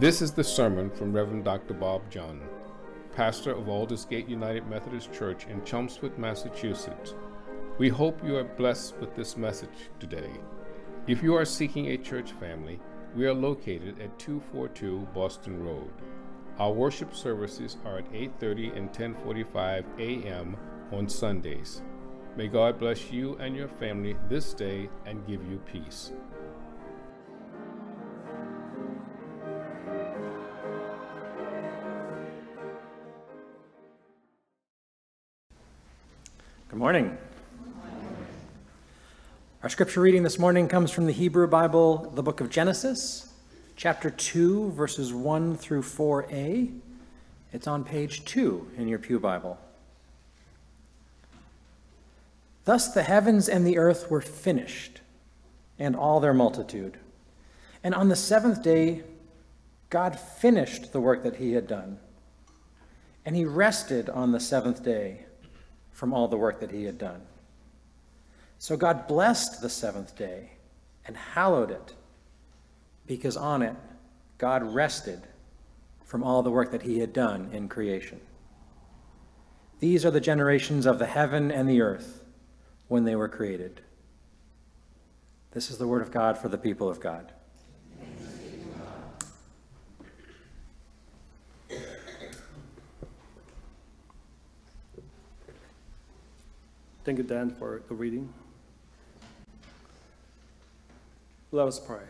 [0.00, 1.72] This is the sermon from Reverend Dr.
[1.72, 2.40] Bob Jon,
[3.14, 7.14] pastor of Aldersgate United Methodist Church in Chelmsford, Massachusetts.
[7.78, 10.32] We hope you are blessed with this message today.
[11.06, 12.80] If you are seeking a church family,
[13.14, 15.92] we are located at 242 Boston Road.
[16.58, 20.56] Our worship services are at 8:30 and 10:45 a.m.
[20.90, 21.82] on Sundays.
[22.36, 26.10] May God bless you and your family this day and give you peace.
[36.84, 37.16] Morning.
[39.62, 43.32] Our scripture reading this morning comes from the Hebrew Bible, the book of Genesis,
[43.74, 46.78] chapter 2, verses 1 through 4a.
[47.54, 49.58] It's on page 2 in your Pew Bible.
[52.66, 55.00] Thus the heavens and the earth were finished,
[55.78, 56.98] and all their multitude.
[57.82, 59.04] And on the seventh day,
[59.88, 61.98] God finished the work that he had done.
[63.24, 65.24] And he rested on the seventh day
[65.94, 67.22] from all the work that he had done.
[68.58, 70.50] So God blessed the seventh day
[71.06, 71.94] and hallowed it,
[73.06, 73.76] because on it
[74.36, 75.22] God rested
[76.02, 78.20] from all the work that he had done in creation.
[79.80, 82.24] These are the generations of the heaven and the earth
[82.88, 83.80] when they were created.
[85.52, 87.32] This is the word of God for the people of God.
[97.04, 98.32] Thank you, Dan, for the reading.
[101.52, 102.00] Let us pray.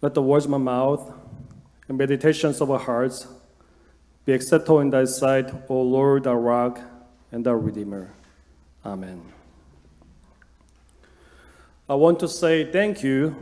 [0.00, 1.14] Let the words of my mouth
[1.86, 3.28] and meditations of our hearts
[4.24, 6.80] be acceptable in thy sight, O Lord, our rock
[7.30, 8.10] and our redeemer.
[8.84, 9.22] Amen.
[11.88, 13.36] I want to say thank you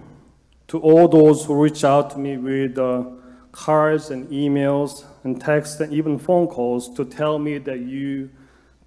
[0.69, 3.05] to all those who reach out to me with uh,
[3.51, 8.29] cards and emails and texts and even phone calls to tell me that you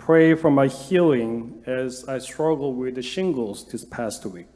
[0.06, 4.48] pray for my healing as I struggle with the shingles this past week.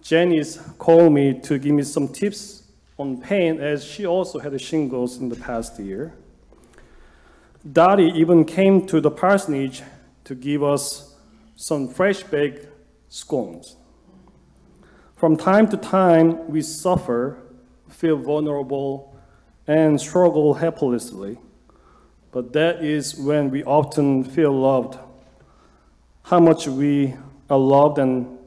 [0.00, 5.16] Janice called me to give me some tips on pain as she also had shingles
[5.16, 6.14] in the past year.
[7.72, 9.82] Dottie even came to the parsonage
[10.22, 11.16] to give us
[11.56, 12.68] some fresh baked
[13.08, 13.74] scones.
[15.16, 17.38] From time to time, we suffer,
[17.88, 19.18] feel vulnerable,
[19.66, 21.38] and struggle helplessly.
[22.36, 24.98] But that is when we often feel loved,
[26.24, 27.14] how much we
[27.48, 28.38] are loved, and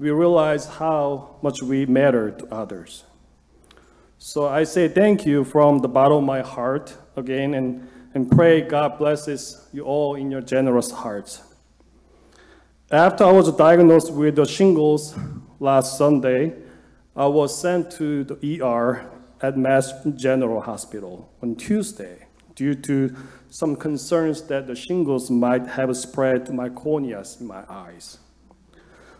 [0.00, 3.04] we realize how much we matter to others.
[4.18, 8.60] So I say thank you from the bottom of my heart again and, and pray
[8.60, 11.42] God blesses you all in your generous hearts.
[12.90, 15.14] After I was diagnosed with the shingles
[15.60, 16.54] last Sunday,
[17.14, 19.08] I was sent to the ER
[19.40, 23.14] at Mass General Hospital on Tuesday due to
[23.50, 28.18] some concerns that the shingles might have spread to my corneas in my eyes.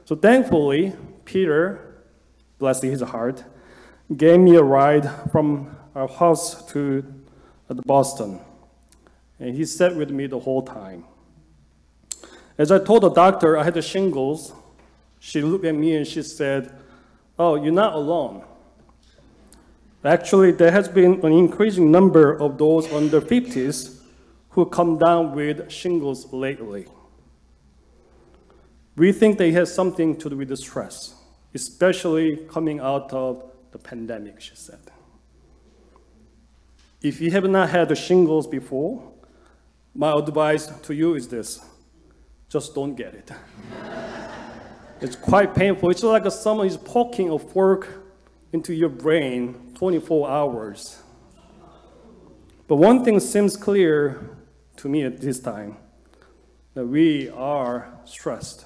[0.04, 0.94] So thankfully,
[1.24, 1.94] Peter,
[2.58, 3.44] bless his heart,
[4.16, 7.04] gave me a ride from our house to
[7.70, 8.40] uh, Boston.
[9.38, 11.04] And he sat with me the whole time.
[12.58, 14.52] As I told the doctor I had the shingles,
[15.18, 16.72] she looked at me and she said,
[17.38, 18.44] Oh, you're not alone.
[20.04, 24.00] Actually, there has been an increasing number of those under 50s
[24.50, 26.86] who come down with shingles lately.
[28.96, 31.14] We think they have something to do with the stress,
[31.54, 34.80] especially coming out of the pandemic, she said.
[37.00, 39.12] If you have not had the shingles before,
[39.94, 41.60] my advice to you is this
[42.48, 43.30] just don't get it.
[45.00, 45.90] it's quite painful.
[45.90, 47.88] It's like someone is poking a fork
[48.52, 51.02] into your brain 24 hours.
[52.68, 54.30] But one thing seems clear
[54.76, 55.76] to me at this time
[56.74, 58.64] that we are stressed,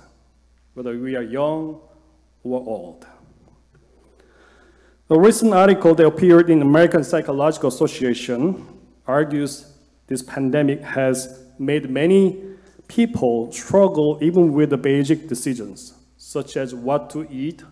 [0.74, 1.80] whether we are young
[2.42, 3.06] or old.
[5.08, 8.66] A recent article that appeared in the American Psychological Association
[9.06, 9.72] argues
[10.08, 12.42] this pandemic has made many
[12.88, 17.62] people struggle even with the basic decisions, such as what to eat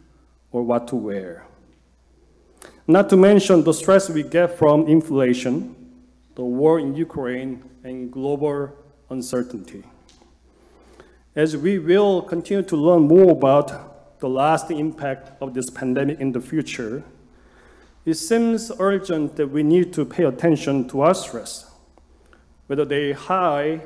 [0.51, 1.47] or what to wear.
[2.87, 5.75] Not to mention the stress we get from inflation,
[6.35, 8.77] the war in Ukraine, and global
[9.09, 9.85] uncertainty.
[11.35, 16.33] As we will continue to learn more about the lasting impact of this pandemic in
[16.33, 17.03] the future,
[18.05, 21.71] it seems urgent that we need to pay attention to our stress,
[22.67, 23.81] whether they are high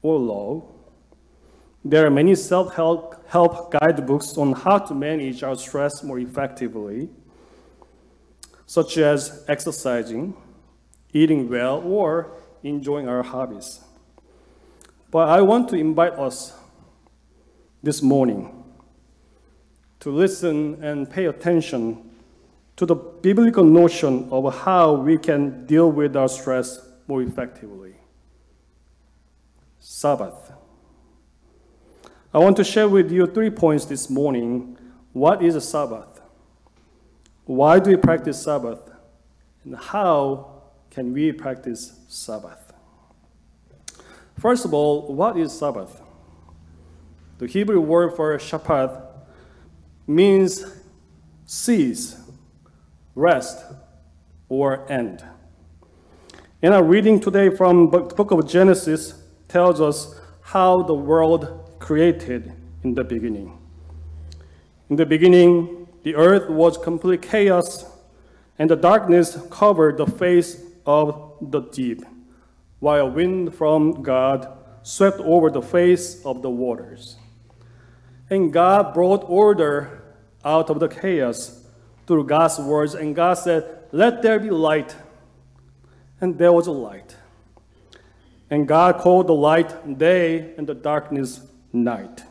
[0.00, 0.74] or low.
[1.84, 7.10] There are many self-help help guidebooks on how to manage our stress more effectively,
[8.74, 10.34] such as exercising,
[11.12, 12.32] eating well, or
[12.64, 13.78] enjoying our hobbies.
[15.12, 16.52] But I want to invite us
[17.84, 18.64] this morning
[20.00, 22.10] to listen and pay attention
[22.74, 27.94] to the biblical notion of how we can deal with our stress more effectively.
[29.78, 30.50] Sabbath.
[32.32, 34.76] I want to share with you three points this morning.
[35.12, 36.13] What is a Sabbath?
[37.46, 38.80] Why do we practice Sabbath?
[39.64, 42.72] And how can we practice Sabbath?
[44.38, 46.00] First of all, what is Sabbath?
[47.38, 49.06] The Hebrew word for Shabbat
[50.06, 50.64] means
[51.46, 52.16] cease,
[53.14, 53.64] rest,
[54.48, 55.24] or end.
[56.62, 62.52] In our reading today from the book of Genesis tells us how the world created
[62.82, 63.58] in the beginning.
[64.88, 67.86] In the beginning, the earth was complete chaos,
[68.58, 72.04] and the darkness covered the face of the deep,
[72.78, 74.46] while wind from God
[74.82, 77.16] swept over the face of the waters.
[78.28, 80.02] And God brought order
[80.44, 81.64] out of the chaos
[82.06, 84.94] through God's words, and God said, Let there be light.
[86.20, 87.16] And there was a light.
[88.50, 91.40] And God called the light day and the darkness
[91.72, 92.24] night.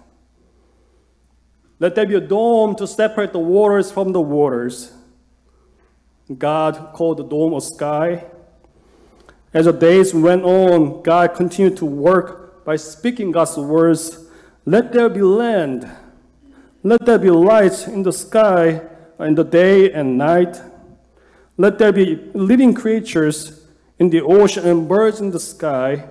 [1.80, 4.94] Let there be a dome to separate the waters from the waters.
[6.38, 8.26] God called the dome a sky.
[9.54, 14.26] As the days went on, God continued to work by speaking God's words.
[14.66, 15.90] Let there be land.
[16.84, 18.82] Let there be light in the sky
[19.20, 20.62] in the day and night.
[21.58, 23.66] Let there be living creatures
[24.00, 26.10] in the ocean and birds in the sky.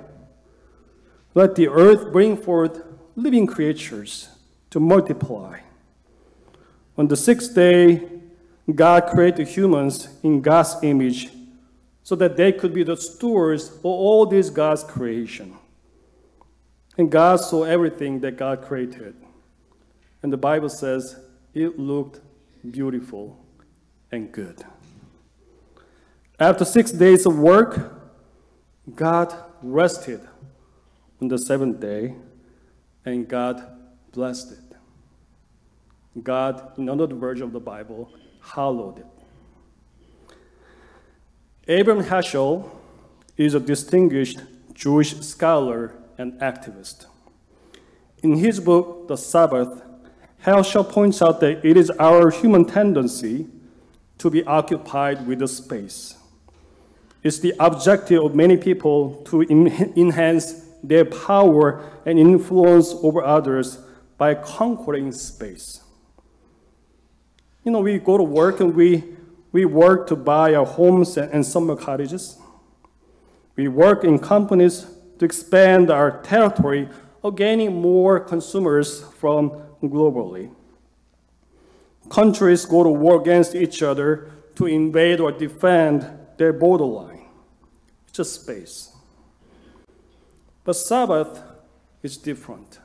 [1.34, 2.82] Let the earth bring forth
[3.16, 4.28] living creatures
[4.72, 5.60] to multiply.
[6.96, 8.08] On the sixth day,
[8.74, 11.28] God created humans in God's image
[12.02, 15.54] so that they could be the stewards of all this God's creation.
[16.96, 19.14] And God saw everything that God created.
[20.22, 21.20] And the Bible says
[21.52, 22.20] it looked
[22.70, 23.44] beautiful
[24.10, 24.64] and good.
[26.40, 27.92] After six days of work,
[28.94, 30.20] God rested
[31.20, 32.14] on the seventh day
[33.04, 33.81] and God
[34.12, 36.22] blessed it.
[36.22, 39.06] God, in another version of the Bible, hallowed it.
[41.68, 42.68] Abraham Heschel
[43.36, 44.40] is a distinguished
[44.74, 47.06] Jewish scholar and activist.
[48.22, 49.82] In his book, The Sabbath,
[50.44, 53.46] Heschel points out that it is our human tendency
[54.18, 56.16] to be occupied with the space.
[57.22, 63.78] It's the objective of many people to enhance their power and influence over others
[64.22, 65.82] by conquering space.
[67.64, 69.02] You know, we go to work and we,
[69.50, 72.38] we work to buy our homes and, summer cottages.
[73.56, 74.86] We work in companies
[75.18, 76.88] to expand our territory
[77.24, 80.54] of gaining more consumers from globally.
[82.08, 87.26] Countries go to war against each other to invade or defend their borderline.
[88.04, 88.94] It's just space.
[90.62, 91.42] But Sabbath
[92.04, 92.78] is different.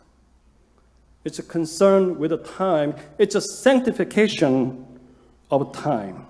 [1.27, 4.85] It's a concern with the time, it's a sanctification
[5.51, 6.25] of time.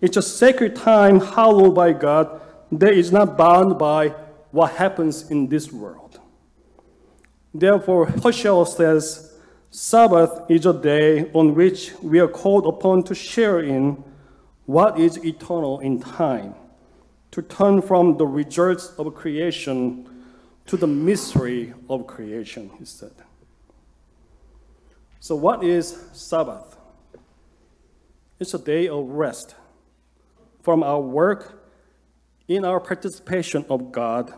[0.00, 4.10] It's a sacred time hallowed by God that is not bound by
[4.52, 6.20] what happens in this world.
[7.52, 9.34] Therefore, Heschel says,
[9.72, 14.04] Sabbath is a day on which we are called upon to share in
[14.64, 16.54] what is eternal in time,
[17.32, 20.06] to turn from the results of creation
[20.66, 23.10] to the mystery of creation, he said.
[25.22, 26.76] So, what is Sabbath?
[28.40, 29.54] It's a day of rest
[30.62, 31.64] from our work
[32.48, 34.34] in our participation of God,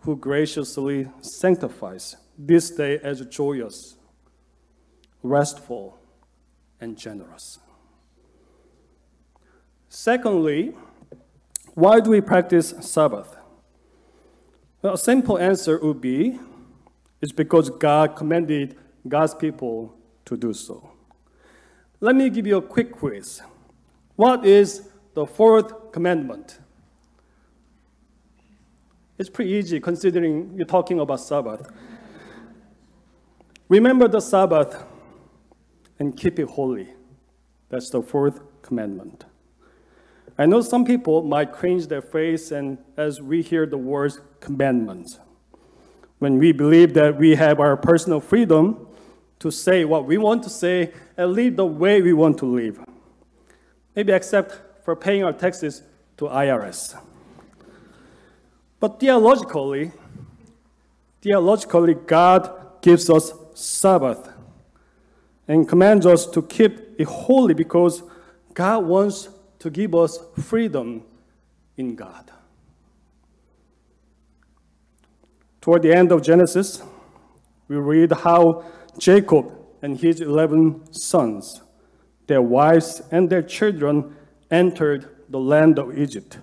[0.00, 3.96] who graciously sanctifies this day as joyous,
[5.22, 5.98] restful,
[6.78, 7.58] and generous.
[9.88, 10.74] Secondly,
[11.72, 13.34] why do we practice Sabbath?
[14.82, 16.38] Well, a simple answer would be
[17.22, 18.76] it's because God commanded
[19.08, 20.90] God's people to do so.
[22.00, 23.42] Let me give you a quick quiz.
[24.16, 26.58] What is the fourth commandment?
[29.18, 31.70] It's pretty easy considering you're talking about Sabbath.
[33.68, 34.84] Remember the Sabbath
[35.98, 36.88] and keep it holy.
[37.68, 39.24] That's the fourth commandment.
[40.36, 45.18] I know some people might cringe their face and as we hear the words commandments.
[46.18, 48.88] When we believe that we have our personal freedom
[49.42, 52.78] to say what we want to say and live the way we want to live.
[53.96, 55.82] Maybe except for paying our taxes
[56.16, 56.96] to IRS.
[58.78, 59.90] But theologically,
[61.20, 64.30] theologically, God gives us Sabbath
[65.48, 68.04] and commands us to keep it holy because
[68.54, 71.02] God wants to give us freedom
[71.76, 72.30] in God.
[75.60, 76.80] Toward the end of Genesis,
[77.66, 78.64] we read how
[78.98, 81.62] Jacob and his 11 sons,
[82.26, 84.14] their wives, and their children
[84.50, 86.38] entered the land of Egypt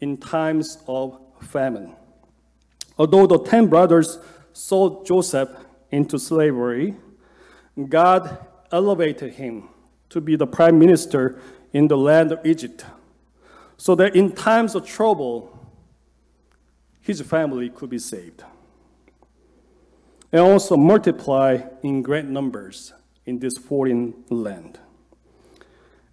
[0.00, 1.94] in times of famine.
[2.98, 4.18] Although the 10 brothers
[4.52, 5.48] sold Joseph
[5.90, 6.94] into slavery,
[7.88, 8.38] God
[8.70, 9.68] elevated him
[10.10, 11.40] to be the prime minister
[11.72, 12.84] in the land of Egypt,
[13.76, 15.58] so that in times of trouble,
[17.00, 18.44] his family could be saved.
[20.34, 22.92] And also multiply in great numbers
[23.24, 24.80] in this foreign land.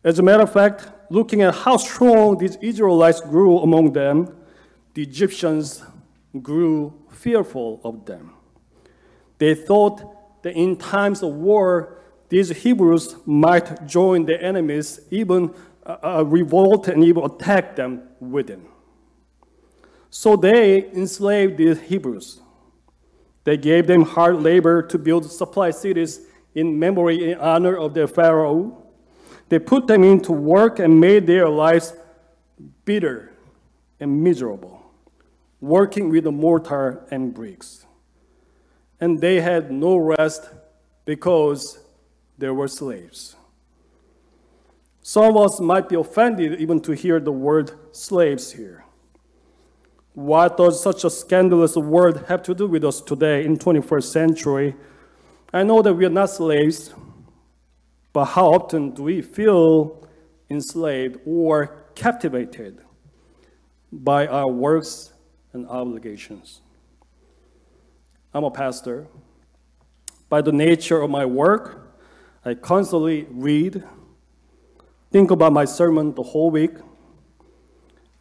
[0.04, 4.32] As a matter of fact, looking at how strong these Israelites grew among them,
[4.94, 5.84] the Egyptians
[6.40, 8.34] grew fearful of them.
[9.40, 11.98] They thought that in times of war,
[12.30, 15.52] these Hebrews might join their enemies, even
[15.84, 18.68] uh, uh, revolt and even attack them within.
[20.12, 22.40] So they enslaved these Hebrews.
[23.44, 26.22] They gave them hard labor to build supply cities
[26.54, 28.84] in memory in honor of their Pharaoh.
[29.50, 31.94] They put them into work and made their lives
[32.86, 33.34] bitter
[34.00, 34.82] and miserable,
[35.60, 37.86] working with the mortar and bricks.
[39.00, 40.50] And they had no rest
[41.06, 41.80] because
[42.38, 43.36] they were slaves.
[45.02, 48.86] Some of us might be offended even to hear the word slaves here.
[50.14, 54.76] What does such a scandalous word have to do with us today in 21st century?
[55.54, 56.94] I know that we are not slaves,
[58.12, 60.06] but how often do we feel
[60.50, 62.82] enslaved or captivated
[63.90, 65.14] by our works
[65.54, 66.60] and obligations?
[68.34, 69.08] I'm a pastor.
[70.28, 71.96] By the nature of my work,
[72.44, 73.84] I constantly read,
[75.10, 76.72] think about my sermon the whole week,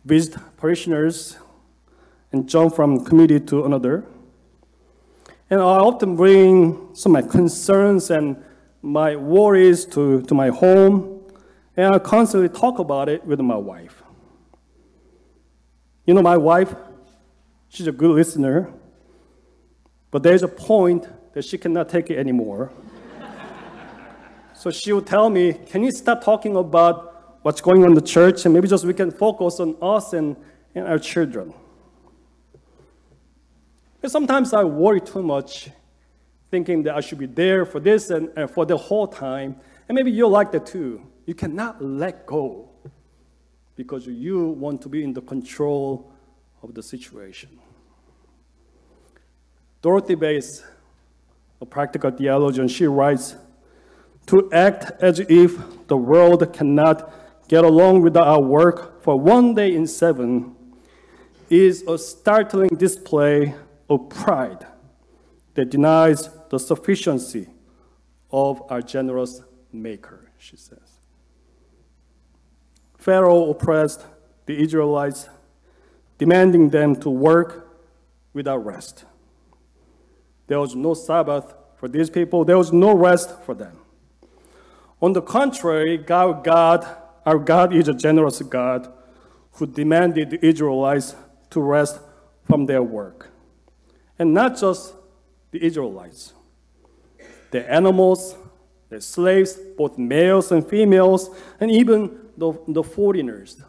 [0.04, 1.37] visit parishioners,
[2.33, 4.05] and jump from committee to another.
[5.49, 8.43] And I often bring some of my concerns and
[8.83, 11.23] my worries to, to my home,
[11.77, 14.03] and I constantly talk about it with my wife.
[16.07, 16.75] You know, my wife,
[17.69, 18.73] she's a good listener,
[20.11, 22.73] but there's a point that she cannot take it anymore.
[24.53, 28.03] So she would tell me, Can you stop talking about what's going on in the
[28.03, 30.37] church and maybe just we can focus on us and,
[30.75, 31.55] and our children?
[34.07, 35.71] Sometimes I worry too much,
[36.50, 39.57] thinking that I should be there for this and, and for the whole time.
[39.88, 41.07] And maybe you're like that too.
[41.26, 42.71] You cannot let go
[43.76, 46.12] because you want to be in the control
[46.62, 47.59] of the situation.
[49.83, 50.62] Dorothy Bass,
[51.61, 53.37] a practical theologian, she writes,
[54.26, 57.12] to act as if the world cannot
[57.49, 60.54] get along without our work for one day in seven
[61.49, 63.54] is a startling display
[63.90, 64.66] of pride
[65.54, 67.49] that denies the sufficiency
[68.30, 69.42] of our generous
[69.73, 71.00] Maker, she says.
[72.97, 74.04] Pharaoh oppressed
[74.47, 75.28] the Israelites,
[76.18, 77.68] demanding them to work
[78.32, 79.04] without rest.
[80.47, 83.78] There was no Sabbath for these people, there was no rest for them.
[85.00, 86.87] On the contrary, God, God,
[87.25, 88.92] our God is a generous God
[89.52, 91.16] who demanded the Israelites
[91.50, 92.00] to rest
[92.44, 93.30] from their work.
[94.21, 94.95] And not just
[95.50, 96.35] the Israelites,
[97.50, 98.37] the animals,
[98.91, 103.62] the slaves, both males and females, and even the, the foreigners,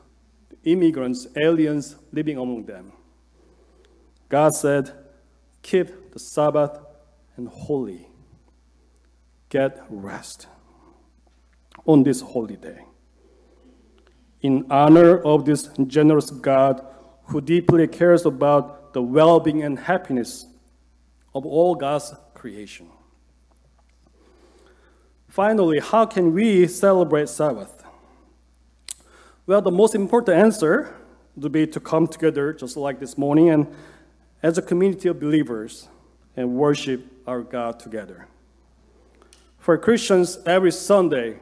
[0.50, 2.91] the immigrants, aliens living among them.
[4.27, 4.91] God said,
[5.62, 6.77] Keep the Sabbath
[7.38, 8.10] and holy.
[9.48, 10.48] Get rest
[11.86, 12.84] on this holy day.
[14.41, 16.86] In honor of this generous God
[17.27, 20.45] who deeply cares about the well being and happiness
[21.33, 22.88] of all God's creation.
[25.27, 27.83] Finally, how can we celebrate Sabbath?
[29.48, 30.93] Well, the most important answer
[31.38, 33.67] would be to come together just like this morning and
[34.43, 35.88] as a community of believers
[36.36, 38.27] and worship our God together.
[39.57, 41.39] For Christians, every Sunday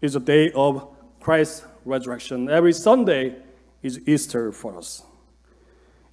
[0.00, 0.88] is a day of
[1.20, 2.48] Christ's resurrection.
[2.48, 3.36] Every Sunday
[3.82, 5.02] is Easter for us.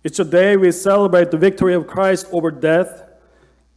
[0.04, 3.04] It's a day we celebrate the victory of Christ over death,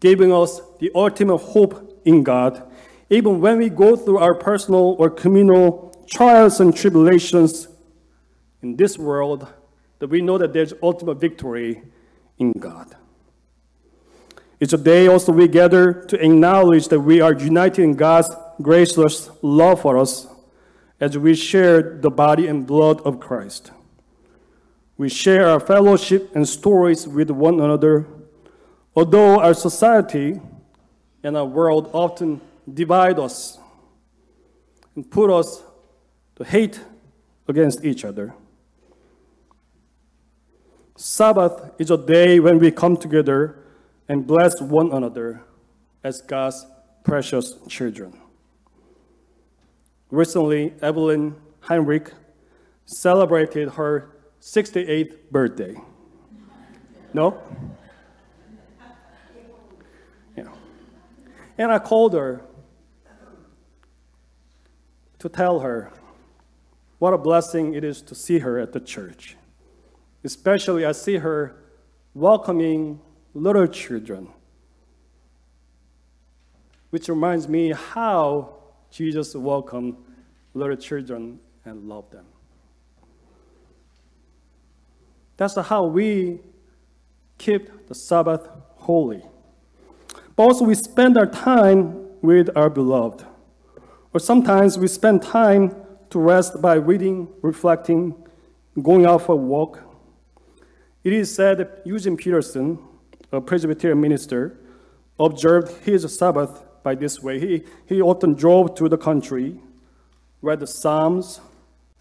[0.01, 2.63] giving us the ultimate hope in God,
[3.09, 7.69] even when we go through our personal or communal trials and tribulations
[8.63, 9.47] in this world,
[9.99, 11.83] that we know that there's ultimate victory
[12.39, 12.97] in God.
[14.61, 18.29] It's a day also we gather to acknowledge that we are united in God's
[18.61, 20.27] gracious love for us
[21.01, 23.73] as we share the body and blood of Christ.
[25.01, 28.07] We share our fellowship and stories with one another,
[28.95, 30.39] although our society
[31.23, 33.59] and our world often divide us
[34.95, 35.63] and put us
[36.37, 36.81] to hate
[37.49, 38.35] against each other.
[40.97, 43.59] Sabbath is a day when we come together
[44.07, 45.41] and bless one another
[46.05, 46.67] as God's
[47.05, 48.13] precious children.
[50.11, 52.13] Recently, Evelyn Heinrich
[52.85, 55.77] celebrated her 68th birthday.
[57.13, 57.41] No?
[60.37, 60.49] Yeah.
[61.59, 62.43] And I called her
[65.19, 65.93] to tell her
[66.99, 69.37] what a blessing it is to see her at the church.
[70.25, 71.57] Especially, I see her
[72.15, 73.01] welcoming
[73.35, 74.29] little children,
[76.91, 78.55] which reminds me how
[78.91, 79.97] Jesus welcomed
[80.55, 82.27] little children and loved them.
[85.41, 86.39] That's how we
[87.39, 89.23] keep the Sabbath holy.
[90.37, 93.25] But also, we spend our time with our beloved.
[94.13, 95.75] Or sometimes we spend time
[96.11, 98.15] to rest by reading, reflecting,
[98.83, 99.81] going out for a walk.
[101.05, 102.79] It is said that Eugene Peterson,
[103.33, 104.61] a Presbyterian minister,
[105.19, 107.41] observed his Sabbath by this way.
[107.41, 109.59] He, he often drove to the country,
[110.43, 111.41] read the Psalms,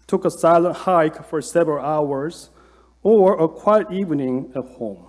[0.06, 2.50] took a silent hike for several hours,
[3.02, 5.06] or a quiet evening at home.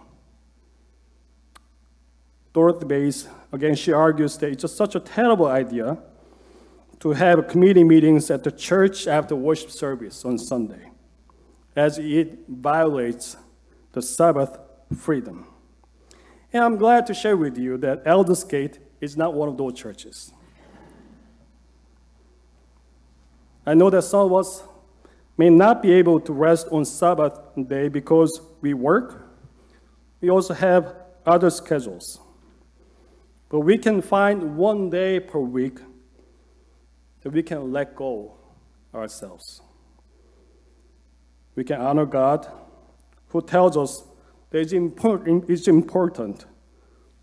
[2.54, 5.98] Dorothy Bass, again, she argues that it's just such a terrible idea
[7.00, 10.92] to have committee meetings at the church after worship service on Sunday,
[11.75, 13.38] as it violates
[13.94, 14.58] the Sabbath
[14.96, 15.48] freedom.
[16.54, 20.34] And I'm glad to share with you that Aldersgate is not one of those churches.
[23.66, 24.64] I know that some of us
[25.37, 29.27] may not be able to rest on Sabbath day because we work.
[30.20, 32.20] We also have other schedules.
[33.50, 35.79] But we can find one day per week
[37.22, 38.37] that we can let go
[38.94, 39.61] ourselves.
[41.55, 42.48] We can honor God
[43.29, 44.03] who tells us
[44.50, 45.50] that it's important,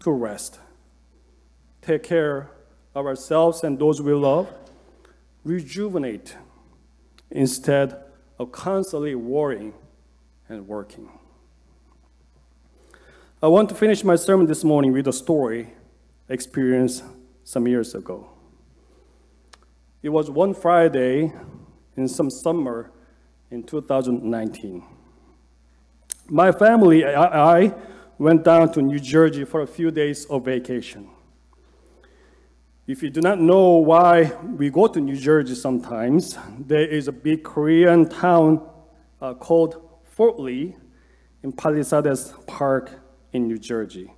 [0.00, 0.60] to rest,
[1.82, 2.50] take care
[2.94, 4.52] of ourselves and those we love,
[5.44, 6.36] rejuvenate
[7.30, 7.96] instead
[8.38, 9.74] of constantly worrying
[10.48, 11.10] and working.
[13.42, 15.68] I want to finish my sermon this morning with a story
[16.28, 17.04] I experienced
[17.44, 18.28] some years ago.
[20.02, 21.32] It was one Friday
[21.96, 22.90] in some summer
[23.50, 24.84] in 2019.
[26.28, 27.74] My family, I, I
[28.18, 31.08] went down to New Jersey for a few days of vacation.
[32.88, 37.12] If you do not know why we go to New Jersey sometimes, there is a
[37.12, 38.66] big Korean town
[39.20, 40.74] uh, called Fort Lee
[41.42, 42.90] in Palisades Park
[43.34, 44.10] in New Jersey,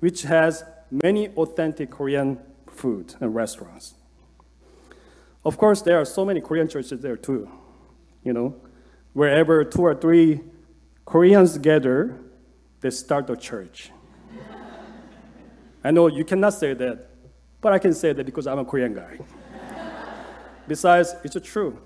[0.00, 2.38] which has many authentic Korean
[2.70, 3.92] food and restaurants.
[5.44, 7.46] Of course, there are so many Korean churches there too.
[8.24, 8.56] You know,
[9.12, 10.40] wherever two or three
[11.04, 12.18] Koreans gather,
[12.80, 13.90] they start a church.
[15.84, 17.08] I know you cannot say that,
[17.60, 19.18] but I can say that because I'm a Korean guy.
[20.66, 21.78] Besides, it's true.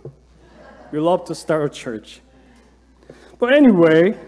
[0.91, 2.21] We love to start a church.
[3.39, 4.19] But anyway,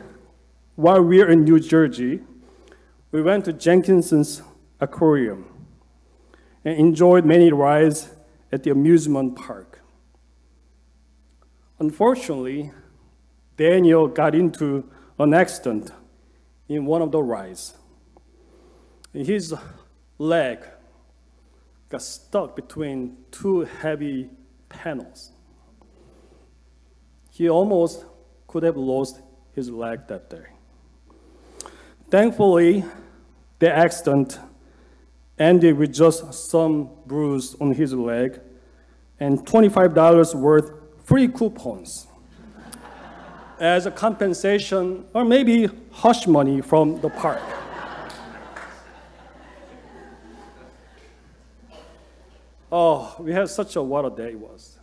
[0.77, 2.21] while we are in New Jersey,
[3.11, 4.43] we went to Jenkinson's
[4.81, 5.47] Aquarium
[6.65, 8.11] and enjoyed many rides
[8.51, 9.81] at the amusement park.
[11.79, 12.73] Unfortunately,
[13.57, 15.91] Daniel got into an accident
[16.69, 17.75] in one of the rides.
[19.13, 19.55] His
[20.19, 20.59] leg
[21.95, 24.29] got stuck between two heavy
[24.69, 25.31] panels.
[27.31, 28.05] He almost
[28.49, 29.21] could have lost
[29.53, 30.47] his leg that day.
[32.11, 32.85] Thankfully,
[33.61, 34.41] the accident
[35.39, 38.41] ended with just some bruise on his leg
[39.21, 40.73] and $25 worth
[41.05, 42.09] free coupons
[43.61, 47.64] as a compensation or maybe hush money from the park.
[52.75, 54.81] Oh, we had such a what a day it was.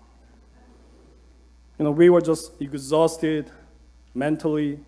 [1.77, 3.51] You know, we were just exhausted
[4.13, 4.79] mentally,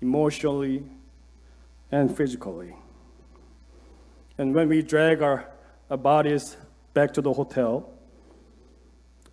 [0.00, 0.84] emotionally,
[1.90, 2.76] and physically.
[4.38, 5.50] And when we drag our,
[5.90, 6.56] our bodies
[6.92, 7.90] back to the hotel,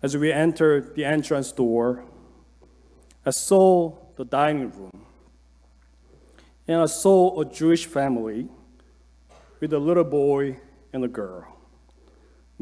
[0.02, 2.04] as we entered the entrance door,
[3.24, 5.06] I saw the dining room.
[6.66, 8.48] And I saw a Jewish family
[9.60, 10.58] with a little boy
[10.92, 11.51] and a girl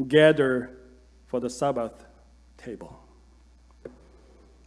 [0.07, 0.71] gather
[1.27, 2.05] for the Sabbath
[2.57, 2.99] table.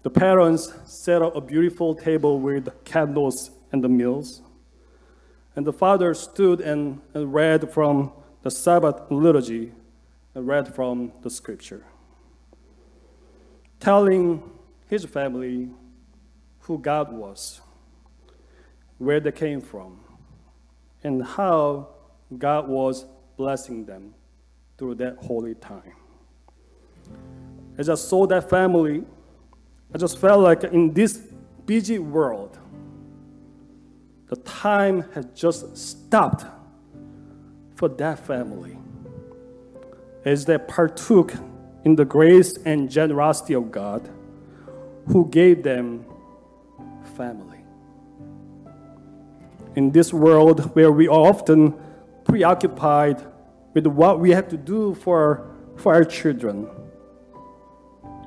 [0.02, 4.42] The parents set up a beautiful table with candles and the meals.
[5.56, 9.72] And the father stood and, read from the Sabbath liturgy
[10.34, 11.84] and read from the scripture,
[13.80, 14.42] telling
[14.88, 15.70] his family
[16.60, 17.60] who God was,
[18.98, 20.00] where they came from,
[21.02, 21.88] and how
[22.36, 24.14] God was blessing them
[24.76, 25.92] through that holy time.
[27.78, 29.04] As I saw that family,
[29.94, 31.20] I just felt like in this
[31.66, 32.58] busy world,
[34.28, 36.44] the time had just stopped
[37.74, 38.76] for that family
[40.24, 41.34] as they partook
[41.84, 44.08] in the grace and generosity of God
[45.08, 46.04] who gave them
[47.16, 47.58] family.
[49.76, 51.74] In this world where we are often
[52.24, 53.22] preoccupied
[53.74, 56.68] with what we have to do for, for our children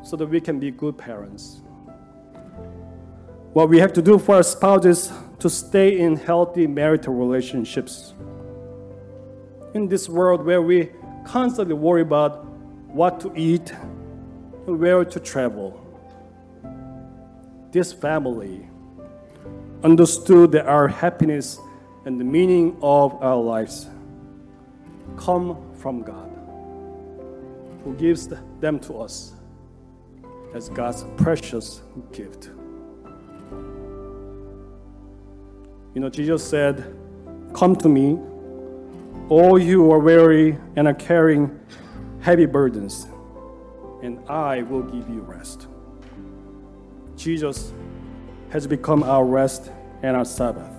[0.03, 1.61] so that we can be good parents.
[3.53, 8.13] What we have to do for our spouses to stay in healthy marital relationships.
[9.73, 10.91] In this world where we
[11.25, 12.45] constantly worry about
[12.87, 13.71] what to eat
[14.67, 15.83] and where to travel,
[17.71, 18.69] this family
[19.83, 21.59] understood that our happiness
[22.05, 23.87] and the meaning of our lives
[25.15, 26.29] come from God,
[27.83, 29.33] who gives them to us
[30.53, 32.49] as God's precious gift.
[35.93, 36.95] You know, Jesus said,
[37.53, 38.19] Come to me,
[39.29, 41.59] all you are weary and are carrying
[42.21, 43.07] heavy burdens,
[44.03, 45.67] and I will give you rest.
[47.15, 47.73] Jesus
[48.49, 49.71] has become our rest
[50.03, 50.71] and our Sabbath.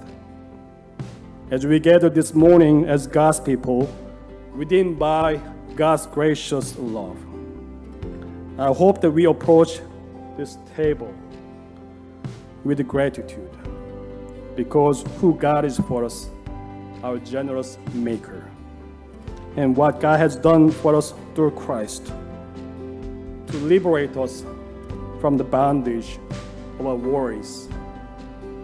[1.50, 3.92] As we gather this morning as God's people,
[4.58, 5.40] redeemed by
[5.76, 7.16] God's gracious love,
[8.58, 9.78] I hope that we approach
[10.36, 11.14] this table
[12.64, 13.56] with gratitude
[14.56, 16.28] because who God is for us,
[17.04, 18.50] our generous Maker,
[19.56, 24.44] and what God has done for us through Christ to liberate us
[25.20, 26.18] from the bondage
[26.80, 27.68] of our worries,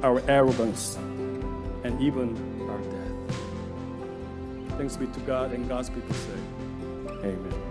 [0.02, 0.96] our arrogance,
[1.84, 2.53] and even.
[4.84, 6.38] Thanks be to God and God's people say,
[7.20, 7.63] Amen.